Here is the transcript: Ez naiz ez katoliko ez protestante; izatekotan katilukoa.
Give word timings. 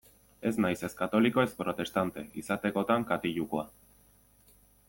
Ez 0.49 0.51
naiz 0.63 0.79
ez 0.87 0.89
katoliko 1.01 1.43
ez 1.43 1.51
protestante; 1.59 2.25
izatekotan 2.45 3.09
katilukoa. 3.15 3.71